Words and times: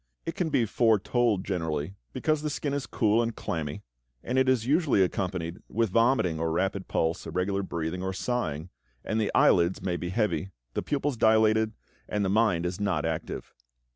It 0.25 0.33
can 0.33 0.49
be 0.49 0.65
foretold 0.65 1.45
generally, 1.45 1.93
because 2.11 2.41
the 2.41 2.49
skin 2.49 2.73
is 2.73 2.87
cool 2.87 3.21
and 3.21 3.35
clammy, 3.35 3.83
and 4.23 4.39
it 4.39 4.49
is 4.49 4.65
usually 4.65 5.03
accompanied 5.03 5.59
with 5.69 5.91
vomiting 5.91 6.39
or 6.39 6.51
rapid 6.51 6.87
pulse, 6.87 7.27
irregular 7.27 7.61
breathing, 7.61 8.01
or 8.01 8.11
sighing, 8.11 8.71
and 9.05 9.21
the 9.21 9.31
eyelids 9.35 9.79
may 9.79 9.97
be 9.97 10.09
heavy, 10.09 10.49
the 10.73 10.81
pupils 10.81 11.17
dilated, 11.17 11.73
and 12.09 12.25
the 12.25 12.29
mind 12.29 12.65
is 12.65 12.79
not 12.81 13.05
active. 13.05 13.53